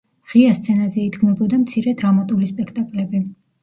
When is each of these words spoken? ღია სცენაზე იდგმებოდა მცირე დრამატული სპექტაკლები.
ღია 0.31 0.55
სცენაზე 0.59 1.03
იდგმებოდა 1.03 1.61
მცირე 1.67 1.97
დრამატული 2.03 2.53
სპექტაკლები. 2.57 3.27